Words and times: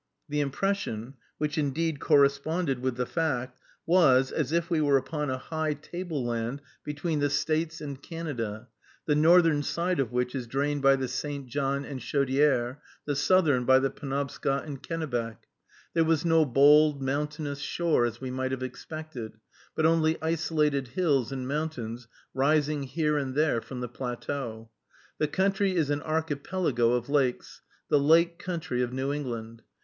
The 0.29 0.39
impression, 0.39 1.13
which 1.37 1.59
indeed 1.59 1.99
corresponded 1.99 2.79
with 2.79 2.95
the 2.95 3.05
fact, 3.05 3.59
was, 3.85 4.31
as 4.31 4.51
if 4.51 4.67
we 4.67 4.81
were 4.81 4.97
upon 4.97 5.29
a 5.29 5.37
high 5.37 5.75
table 5.75 6.25
land 6.25 6.59
between 6.83 7.19
the 7.19 7.29
States 7.29 7.81
and 7.81 8.01
Canada, 8.01 8.67
the 9.05 9.13
northern 9.13 9.61
side 9.61 9.99
of 9.99 10.11
which 10.11 10.33
is 10.33 10.47
drained 10.47 10.81
by 10.81 10.95
the 10.95 11.07
St. 11.07 11.45
John 11.45 11.85
and 11.85 11.99
Chaudière, 11.99 12.77
the 13.05 13.15
southern 13.15 13.63
by 13.63 13.77
the 13.77 13.91
Penobscot 13.91 14.65
and 14.65 14.81
Kennebec. 14.81 15.45
There 15.93 16.03
was 16.03 16.25
no 16.25 16.45
bold, 16.45 16.99
mountainous 17.03 17.59
shore, 17.59 18.03
as 18.05 18.19
we 18.19 18.31
might 18.31 18.49
have 18.49 18.63
expected, 18.63 19.33
but 19.75 19.85
only 19.85 20.17
isolated 20.19 20.87
hills 20.87 21.31
and 21.31 21.47
mountains 21.47 22.07
rising 22.33 22.81
here 22.81 23.19
and 23.19 23.35
there 23.35 23.61
from 23.61 23.81
the 23.81 23.87
plateau. 23.87 24.71
The 25.19 25.27
country 25.27 25.75
is 25.75 25.91
an 25.91 26.01
archipelago 26.01 26.93
of 26.93 27.07
lakes, 27.07 27.61
the 27.89 27.99
lake 27.99 28.39
country 28.39 28.81
of 28.81 28.91
New 28.91 29.13
England. 29.13 29.61